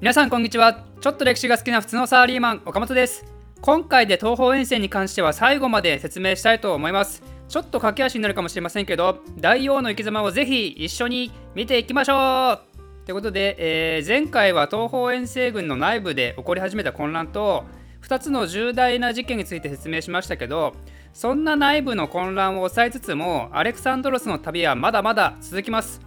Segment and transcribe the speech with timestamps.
[0.00, 0.82] 皆さんこんにちは。
[1.02, 3.22] ちょっと歴史が好きな普通のサラリーマン岡本です。
[3.60, 7.22] 今回で東方遠征に関しては最後まで説明したいと思います。
[7.50, 13.04] ちょっと駆け足になるかもしれませんけど大王の生き様をぜひ一緒に見ていきましょう。
[13.04, 17.66] ということで、えー、前回は東方遠征軍の内部で起こり始めた混乱と
[18.00, 20.72] 2つの重大な事件について説明しましたけど
[21.12, 26.00] そんな内部の混乱を抑えつつもアレクサンドロスの旅はまだまだ続きます。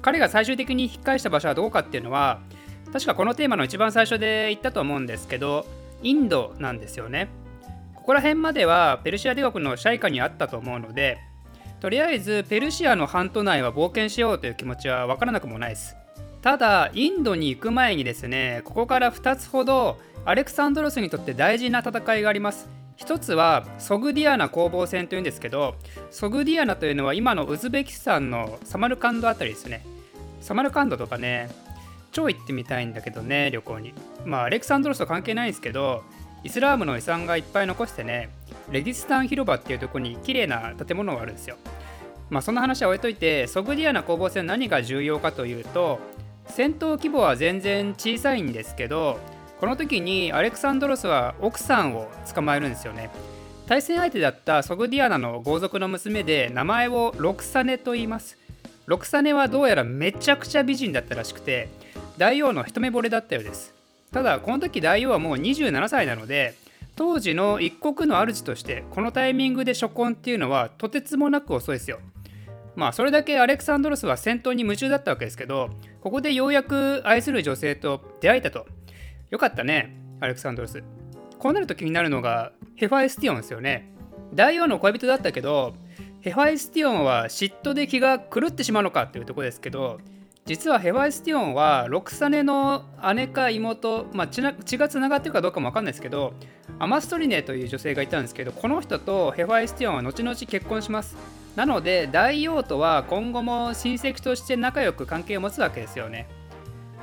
[0.00, 2.40] 彼が最終的に引っ返した場所はどこかっていうのは
[2.92, 5.66] 確かこのテーマの一番最初で言ったと思うんですけど
[6.02, 7.28] インドなんですよね。
[7.94, 11.18] ここら辺まではペルシア帝国の支配下にあったと思うので
[11.80, 15.96] とりあえずペルシアの半島内は冒険しようという気持ちは分からなくもないです。
[16.42, 22.68] ただインドに行く前にですねここから2つほどアレクサンドロスにとって大事な戦いがあります。
[22.96, 25.74] 一つはソグディアナ攻防戦というんですけど
[26.10, 29.84] ソグディアナというのは今のウズベキスタンのサマルカンドあたりですね。
[30.40, 31.48] サマルカンドとかね
[32.12, 33.94] 超行ってみたいんだけどね旅行に。
[34.24, 36.04] まあアレクサンドロスと関係ないんですけど
[36.44, 38.30] イスラームの遺産がいっぱい残してね
[38.70, 41.56] レディスタン広場っていうとこに綺麗な建物があるんですよ。
[42.30, 45.98] まあそんな話は置いといてソグディアナ攻防戦何が重要かというと
[46.46, 49.18] 戦闘規模は全然小さいんですけど
[49.60, 53.10] この時にアレクサンドロスは奥さんを捕まえるんですよね。
[53.66, 58.36] 対戦相手だったソグディアナの豪族の娘で名前をロクサネと言います。
[58.86, 61.68] ロクサネはどうやらめちゃくちゃ美人だったらしくて
[62.18, 63.74] 大王の一目惚れだったようです。
[64.12, 66.54] ただこの時大王はもう27歳なので
[66.96, 71.98] 当時の一国の主としてこのタイミングで初婚っていうのはとてつもなく遅いですよ。
[72.76, 78.66] まあそれだけアレクサンドロスは戦闘に夢中だったわけですけどここでようやく愛する女性と出会えたと。
[79.30, 80.82] よかったねアレクサンドロス。
[81.38, 83.90] こうなると気になるのがヘファエスティオンですよね。
[84.34, 85.74] 大王の恋人だったけど
[86.20, 89.98] ヘファエスティオンは嫉妬で気が狂ってしまうのかっていうとこですけど
[90.44, 96.34] 実はヘファイスティオンはロクサネの姉か妹、まあ、血がつながってるかどうかも分かんないですけど
[96.80, 101.16] アマストリネという女性がいたんですけどこの人とヘファイスティオンは後々結婚します。
[101.54, 106.26] なので大王とは今後も親戚として仲良く関係を持つわけですよね。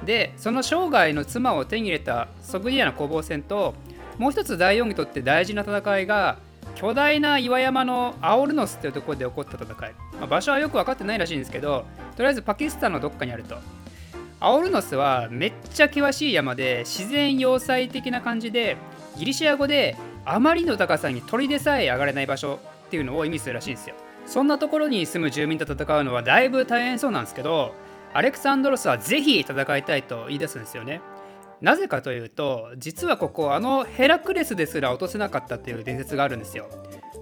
[0.05, 3.73] でその生涯の妻を手に入れたソグディアの攻防戦と
[4.17, 6.39] もう一つ大王にとって大事な戦いが
[6.79, 11.84] 巨大な岩山のアオルノスっていうところで起こった戦い、まあ、場所はよく分かってないらしいんですけど
[12.16, 13.57] とりあえずパキスタンのどっかにあると。
[14.40, 18.78] アオルノスはめっちゃ険しい山で自然要塞的な感じで
[19.17, 23.96] ギリシア語であまりの高さに鳥でさえ上がれない場所っていうのを意味するらしいんですよ。
[24.25, 27.75] そんなところに住む住民と戦うのはだいぶ大変そうなんですけど
[28.13, 31.01] アレクサンドロスはぜひ戦いたいと言い出すんですよね。
[31.62, 36.70] なぜかというと実はここあのヘラクレスですら落とせなかったっていう伝説があるんですよ。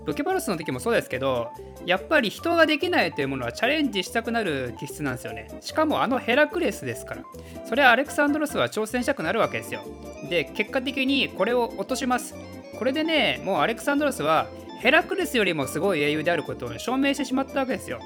[0.05, 1.49] ロケバルスの時もそうですけど
[1.85, 5.49] やっぱり人ができないというものはチャレンジしたくなる気質なんですよね。
[5.59, 7.23] しかもあのヘラクレスですから。
[7.65, 9.81] それはアレクサンドロスは挑戦したくなるわけですよ。
[10.29, 12.35] で結果的にこれを落とします。
[12.79, 14.47] これでねもうアレクサンドロスは
[14.79, 17.99] ヘラクレスよりもすごい英雄であることを証明してしまったわけですよ。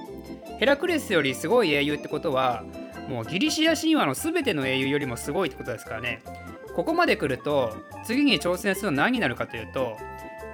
[0.58, 2.64] ヘラクレスよりすごい英雄ってことは
[3.08, 6.22] もうギリシア神話の全ての英雄よりもすごいってことですからね
[6.76, 7.76] ここまで来ると
[8.06, 9.98] 次に挑戦するのは何になるかというと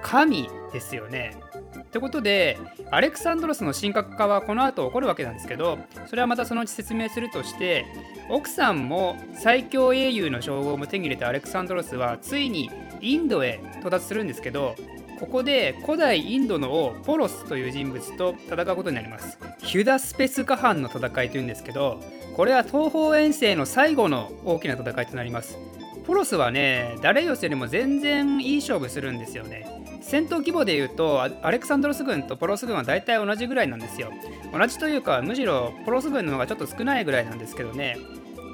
[0.02, 1.36] 神ですよね。
[1.80, 2.58] ってことで
[2.90, 7.86] アレクサンドロスの神格化はこの後起こるわけなんですけどそれはまたそのうち説明するとして
[8.28, 12.70] 奥さんも最強英雄の称号も手に入れたアレクサンドロスはついに
[13.00, 14.76] インドへ到達するんですけど
[15.18, 22.00] ここで古代インドの王ポロスという人物と戦うことになりますヒュダスペスカ藩の戦いというんですけど
[22.38, 25.58] これは東方遠征の最後の大きな戦いとなります。
[26.06, 29.66] ポロスはね誰よりも全然いい勝負するんですよね。
[30.02, 34.12] 戦闘規模でいうとアレクサンドロス軍とポロス軍は大体同じぐらいなんですよ。
[34.56, 37.96] 同じというかむしろポロス軍の方がちょっと少ないぐらいなんですけどね。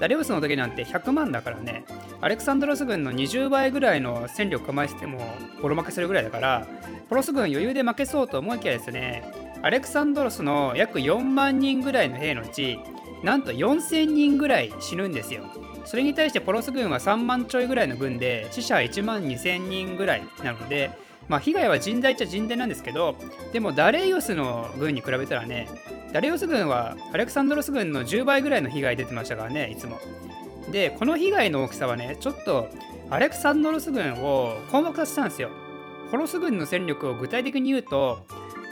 [0.00, 1.84] ダリオスの時なんて100万だからね。
[2.22, 5.20] アレクサンドロス軍の20倍ぐらいの戦力構えてても
[5.60, 6.66] ボロ負けするぐらいだから
[7.10, 9.30] ポロス軍余裕で負けそうと思いきやですね
[9.60, 12.78] アレクサンドロスの約4万人ぐらいの兵のうち
[13.24, 15.44] なんと4000人ぐらい死ぬんですよ。
[15.86, 20.90] それに対してポロス軍は3万ちょいぐらいの軍で死者1万2000人ぐらいなので
[21.26, 23.16] まあ被害は甚大っちゃ甚大なんですけど
[23.52, 25.68] でもダレイオスの軍に比べたらね
[26.12, 29.98] ダレイオス軍はアレクサンドロス軍の10倍ぐらいの被害出てましたからねいつも。
[30.70, 32.68] でこの被害の大きさはねちょっと
[33.10, 35.48] アレクサンドロス軍を困惑させたんですよ。
[36.10, 38.26] ポロス軍の戦力を具体的に言うと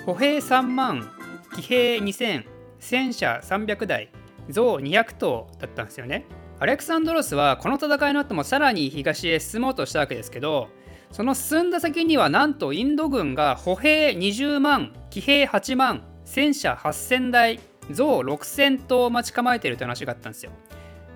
[0.04, 1.10] 歩兵3万
[1.56, 2.44] 騎兵2000
[2.78, 4.10] 戦車300台
[4.50, 6.26] 象200頭だったんですよね。
[6.58, 10.68] アレクサンドロスはこの戦いの後もさらに東へ進もうとしたわけですけど
[11.10, 17.60] その進んだ先にはなんとインド軍が歩兵20万騎兵8万戦車8000台
[17.90, 20.52] 象6000頭待ち構えているという話があったんですよ。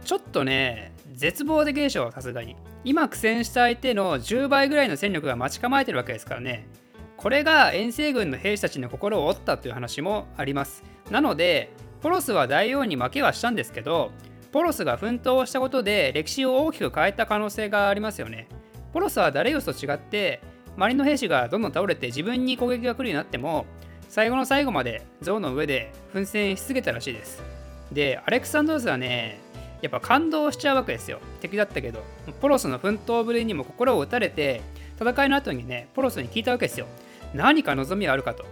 [0.04, 6.68] ちょっとね絶望的でしょさすがに今苦戦した相手の10倍ぐらいの戦力が待ち構えてるわけですからね
[7.16, 11.72] これが遠征軍の兵士たちの心を折ったという話もありますなので
[12.06, 14.12] ポロスは大王に負けはしたんですけど
[14.52, 18.46] ポロスが奮闘したことで歴史を大きく変えた可能性がありますよね。
[18.92, 20.40] ポロスはダレイオスと違って
[20.76, 23.66] 周りの兵士がどんどん倒れて自分に攻撃が来るようになっても
[24.08, 27.42] 最後の最後まで象の上で奮戦し続けたらしいです。
[27.90, 29.40] でアレクサンドロスはね
[29.82, 31.18] やっぱ感動しちゃうわけですよ。
[31.40, 32.04] 敵だったけど
[32.40, 34.62] ポロスの奮闘ぶりにも心を打たれて
[35.00, 36.86] 戦いの後にねポロスに聞いたわけですよ。
[37.34, 38.46] 何か望みはあるかと。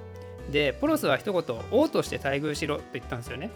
[0.50, 3.50] でポロスは一言王として待遇しろと言ったんですよね。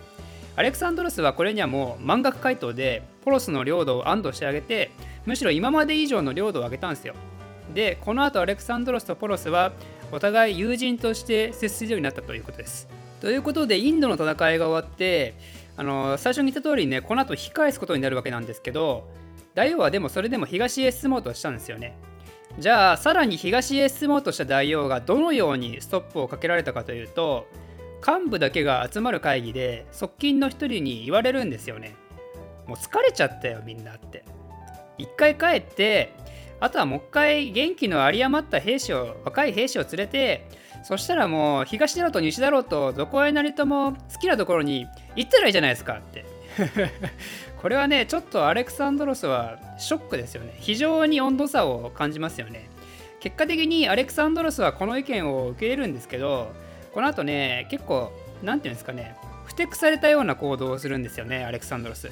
[0.57, 4.91] アレクサンドロスはこれにはもう満額回答でポロスの領土を安堵してあげて
[5.25, 7.15] むしろ今まで以上の領土を上げたんですよ。
[7.75, 9.73] でこの後アレクサンドロスとポロスは
[10.11, 12.89] お互い友人として接するようになったということです。
[13.21, 15.35] ということでインドの戦いが終わって
[15.77, 19.09] あの最初に言った通りねこの後引き返すことになるわけなんですけど
[19.55, 21.97] 大王はでもそれでも東へ進もうとしたんですよね。
[22.59, 27.47] じゃあさらに東へ進もうとした大王がどのようにストップをかけられたかというと
[28.05, 31.95] 幹部だけが集まる会議で側近の一人に言われるんですよね。
[32.67, 34.25] もう疲れちゃったよみんなって。
[34.99, 36.13] 一回帰って
[36.61, 40.49] あとはもう一回元気の有り余った兵士を若い兵士を連れて
[40.83, 46.38] そしたらもう東だろうと西だろうとどこへなりとも好きなところに行ったらいいじゃないですかって。
[47.61, 50.57] これはねちょっとアレクサンドロスはショックですよね。
[50.59, 52.69] 非常に温度差を感じますよね。
[53.21, 56.53] 結果的にアレクサンドロスはこの意見を受け入れるんですけど
[56.93, 58.13] この後ね結構
[58.43, 62.11] 何て言うんですかねふてくされたような行動をするんですよねアレクサンドロス。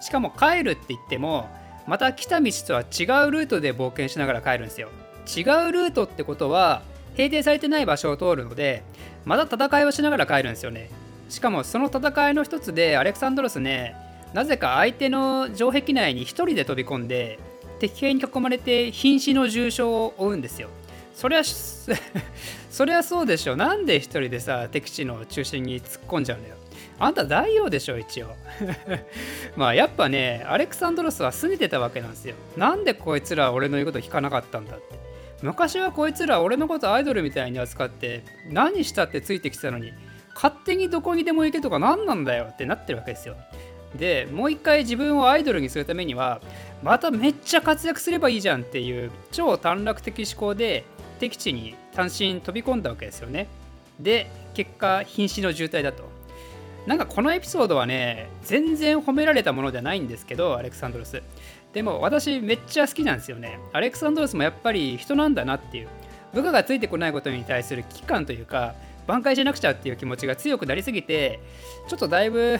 [0.00, 1.48] しかも帰るって言っても
[1.86, 4.88] また来た道とは違うルートで冒険しながら帰るんですよ。
[5.26, 6.82] 違うルートってことは
[7.16, 8.82] 平定されてない場所を通るので
[9.24, 10.90] また戦いをしながら帰るんですよね。
[11.28, 13.96] しかもその戦いの一つでアレクサンドロスね
[14.32, 17.38] なぜか相手の城壁内に1人で飛び込んで
[17.78, 20.68] 敵兵に囲まれて瀕死の重傷を負うんですよ。
[21.14, 21.42] そりゃ
[22.70, 26.56] そりゃそうでしょなんで1人でさ敵地の中心に突っ込んじゃうんだよ。
[26.98, 28.34] あんた大王でしょ一応。
[29.56, 32.34] まあやっぱねアレクサンドロスは拗ねてたわけなんですよ。
[32.56, 34.96] なんでこいつら俺の言うこと聞かなかったんだって。
[35.42, 39.92] 昔はこいつら俺のことアイドルみたいに扱って何したってついてきてたのに
[40.36, 43.34] 勝手にどこにでも行けとか何なんだよってなってるわけですよ。
[43.96, 46.40] でもう一回自分をアイドルにするためには
[46.82, 50.84] まためっちゃ活躍すればいいじゃんっていう超短絡的思考で
[51.18, 53.46] 敵地に単身飛び込んだわけですよね。
[53.98, 56.04] で結果瀕死の渋滞だと。
[56.86, 61.22] なんかこのエピソードはね全然褒められたものではないんですけどアレクサンドロス。
[61.72, 63.58] でも私めっちゃ好きなんですよね。
[63.72, 65.88] アレクサンドロスもやっぱり人なんだなっていう。
[66.34, 68.74] 部下がついてこないことに対する危機感というか
[69.06, 71.40] 挽回しなくちゃっていう気持ちが強くなりすぎて
[71.88, 72.58] ちょっとだいぶ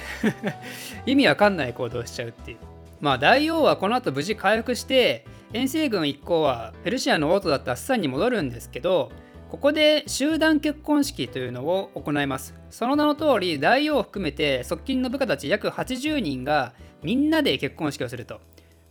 [1.07, 2.59] 意味わかんない行動しちゃうっていう。
[3.01, 9.13] まあ大王はこの後無事回復して遠征軍一行はペルシアの王都だったアッサンに戻るんですけど
[9.51, 12.55] ここで集団結婚式というのを行います。
[12.71, 16.73] その名の通り大王を含めて側近の部下たち約80人が
[17.03, 18.41] みんなで結婚式をすると。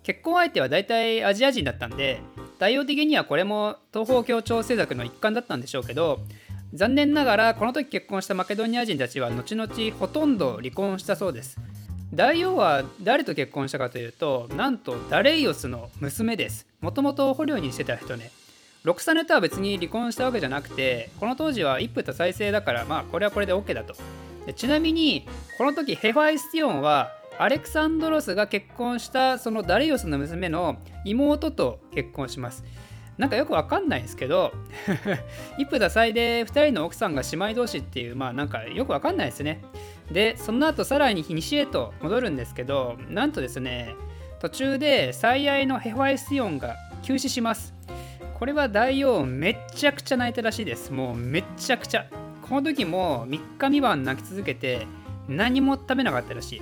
[0.06, 2.22] 結婚相手は大体アジア人だったんで
[2.60, 6.19] 大王的にはこれも東方協調政策の一環だったんでしょうけど
[6.73, 11.57] 残念ながらこの時結婚したマケドニア人たちは後々ほとんど離婚したそうです。
[12.13, 16.65] 大王は誰と結婚したかというとなんとダレイオスの娘です。
[16.81, 18.31] もともと捕虜にしてた人ね。
[18.84, 23.95] ロクサネとは別に離婚したわけじゃなくてこの当時は一夫多妻制だからまあこれはこれで OK だと。
[24.55, 32.63] ちなみにこの時ヘファイスティオンはアレクサンドロスが結婚したそのダレイオスの娘の妹と結婚します。
[33.17, 34.51] なんかよくわかんないですけど
[35.57, 39.63] 一夫多妻で2人の奥さんが姉妹同士っていうまあなんかよくわかんないですね。
[40.12, 43.95] でその後さらに西へと戻るんですけどなんとですね
[44.39, 47.74] 途中で最愛のヘファイスティオンが急死します。
[48.38, 50.91] これは大王めっちゃくちゃ泣いたらしいです。
[50.91, 52.05] もうめっちゃくちゃ。
[52.41, 54.86] この時も3日3晩泣き続けて
[55.27, 56.62] 何も食べなかったらし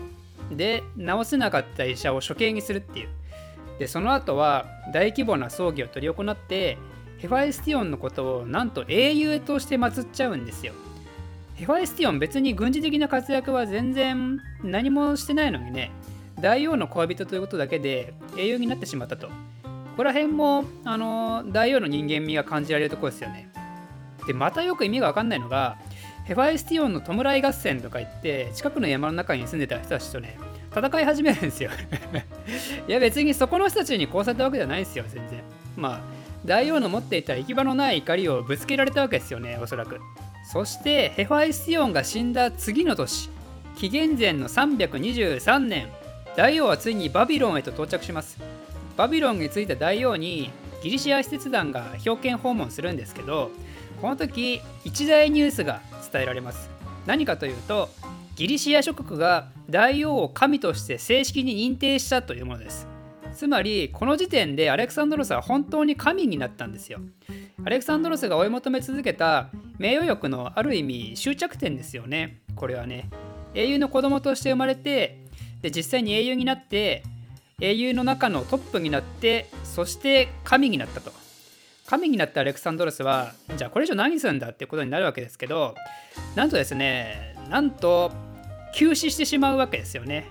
[0.51, 0.55] い。
[0.55, 3.09] で治せなかった医者を処刑にするっていう。
[3.79, 6.77] でその後は大規模な葬儀を執り行って
[7.17, 10.73] ヘファイスティオンのことをなんと英雄として祀っちゃうんですよ。
[11.55, 15.91] ヘファイスティオン別に軍事的な活躍は全然何もしてないのにね
[16.39, 19.27] 大王の恋人ということだけで英雄になってしまったと。
[19.27, 23.47] ここら辺もあの大王の人間味が感じられるとこですよね。
[24.25, 25.77] でまたよく意味が分かんないのが
[26.25, 30.37] ヘファイスティオンの弔い合戦とか言って近くの山の中に住んでた人たちとね
[30.75, 31.69] 戦い始めるんですよ。
[32.87, 35.41] いや別にそこの人たちに殺されたわけじゃないんですよ全然。
[35.77, 36.01] まあ
[36.45, 39.99] 大王の持っていた行き場のない怒りをぶつけられたわけですよねおそらく。
[40.51, 43.29] そしてヘファイスティオンが死んだ次の年
[43.77, 45.87] 紀元前の323年
[46.35, 48.37] 大王はついにバビロンへと到着します。
[48.97, 50.51] バビロンに着いた大王に
[50.83, 53.49] ギリシア使節団が表敬訪問するんですけど
[54.01, 56.69] この時一大ニュースが伝えられます。
[57.05, 57.89] 何かというと
[58.35, 62.87] ギリシア諸国が大王を神として正式に認定したというものです。
[63.33, 66.99] つまりこの時点でアレクサンドロスは本当に神になったんですよ。
[67.65, 72.41] アレクサンドロスが追い求め続けた名誉欲のある意味終着点ですよね。
[72.55, 73.09] これはね。
[73.53, 75.25] 英雄の子供として生まれて
[75.61, 77.03] で実際に英雄になって
[77.61, 81.11] 英雄の中のトップになってそして神になったと。
[81.85, 85.75] 神になったアレクサンドロスはじゃあこれ以上何するんだってことになるわけですけど
[86.33, 88.11] なんとですねなんと
[88.73, 90.27] 急死してしまうわけですよね。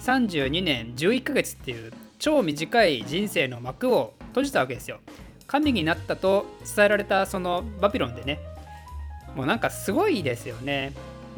[0.00, 5.00] 32年11ヶ月っていう超短い人生の幕を閉じたわけですよ。
[5.46, 8.40] 神になったと伝えられたそのバビロンでね。
[9.34, 10.92] もうなんかすごいですよね。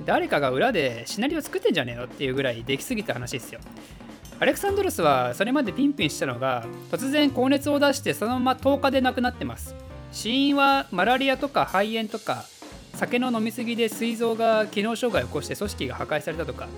[0.06, 3.60] 誰かが裏でシナリオ作ってんじゃねえのっていうぐらいできすぎた話ですよ。
[4.40, 9.74] アレクサンドロスはそれまでピンピンしたのが突然高熱を出してそのまま10日で亡くなってます。
[10.12, 12.44] 死因はマラリアとか肺炎とか
[12.99, 16.69] 酒の飲み過ぎで膵臓が機能障害を起こして組織が破壊されたとか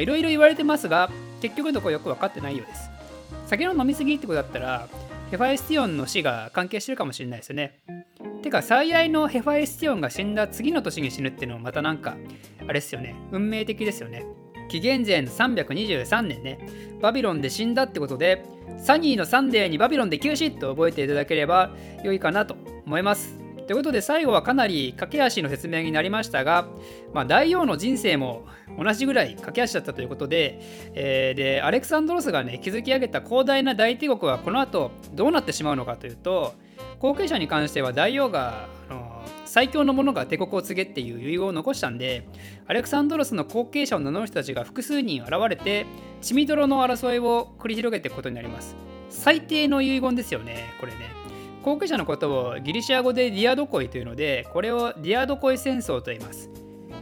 [0.00, 1.08] いろいろ言われてますが
[1.40, 2.90] 結局のところよく分かってないようです。
[3.46, 4.88] 酒の飲み過ぎってことだったら
[5.30, 7.78] ヘファエスティオンの死が関係してるかもしれないですよね。
[8.42, 12.16] てか最愛のヘファエスティオンが死んだ次の年に死ぬっていうのもまたなんか
[12.62, 13.14] あれですよね。
[13.30, 14.24] 運命的ですよね。
[14.68, 16.58] 紀元前の323年ね。
[17.00, 18.44] バビロンで死んだってことで
[18.82, 21.70] サニーのサンデーにバビロンで急死と覚えていただければ
[22.02, 23.39] 良いかなと思います。
[23.70, 26.66] ということで最後はかなり駆け足の説明になりましたが、
[27.14, 28.44] まあ、大王の人生も
[28.76, 30.58] 同じぐらい駆け足だったということで,、
[30.96, 36.54] えー、でアレクサンドロスがね築き上げた広大な大帝国はこの後どうなってしまうのかというと
[36.98, 42.26] 後継者に関しては大王があの最強の者が帝国を継げっていう遺言を残したんで
[42.66, 45.86] アレクサンドロスの後継者を名乗る人たちが複数人現れて
[46.22, 48.74] 血みどろの争いを繰り広げていくことになります。
[49.10, 51.19] 最低の遺言ですよねこれね。
[51.62, 56.50] 後継者のことをギリシア語でディアドコイというのでこれをディアドコイ戦争と言います。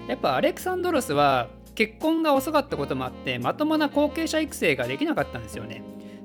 [0.09, 5.83] やっぱアレクサンドロスは結婚が遅かったこともあってまともな後継者育成ができなかったんですよね。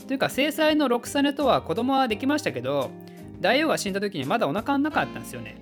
[0.07, 2.91] というか制裁のロクサネとは子供はできましたけど
[3.39, 5.57] 大王が死んだ時にまだお腹の中あったんですよね。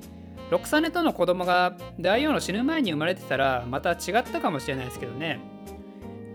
[0.49, 5.39] ロクサネとの子供が大王の死ぬ前に生まれてたらまた違ったかもしれないですけどね。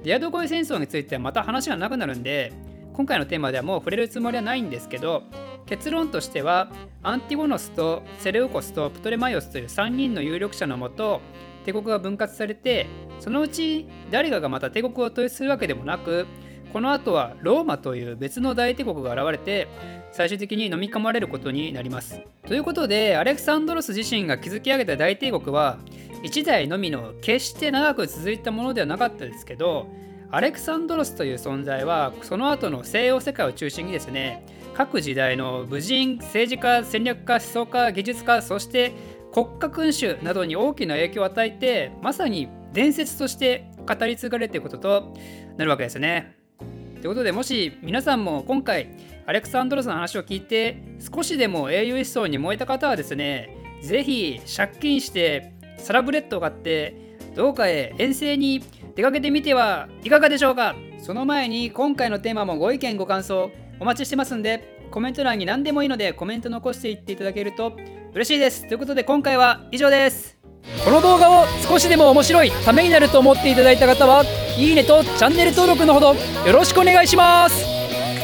[0.03, 2.53] ディアドコイ戦争についてはまた話がなくなるんで
[2.93, 5.25] 今回のテーマではもう触れるつもりはないんですけど
[5.67, 6.69] 結論としては
[7.03, 11.21] アンティゴノスとセレウコスとプトレマイオスという3人の有力者のもと
[11.65, 12.87] 帝国が分割されて
[13.19, 16.27] そのうち誰かがまた帝国を統一するわけでもなく
[16.73, 19.67] この後はローマという別の大帝国が現れて
[20.13, 22.21] 最終的に飲み込まれることになります。
[22.47, 25.79] ということでアレクサンドロス自身が築き上げた大帝国は
[26.23, 29.87] 1代のみの決して長く続いたものではなかったですけど
[30.31, 34.45] アレクサンドロスという存在はその後の西洋世界を中心にですね
[34.77, 38.93] 各時代の武人政治家戦略家思想家技術家そして
[39.33, 45.15] 国家君主などに大きな影響を与えてまさに伝説として語り継がれていることと
[45.57, 46.37] なるわけですね。
[46.61, 48.91] ということでもし皆さんも今回
[49.25, 58.63] アレクサンドロスの話を聞いて少しでも英雄思想に燃えた方はですね是非借金してサラブレッドを買ってどうかへ遠征に
[58.95, 67.77] 出かけてみてはいかがでしょうかその前に今回のテーマもご意見ご感想お待ちしてますんでコメント欄に何でもいいのでコメント残していっていただけると
[68.15, 68.67] 嬉しいです。
[68.67, 70.37] ということで今回は以上です。
[70.85, 74.25] この動画を少しでも面白いためになると思っていただいた方は
[74.57, 77.65] いいねとチャンネル登録のほどよろしくお願いします。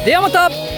[0.04, 0.71] ではまた。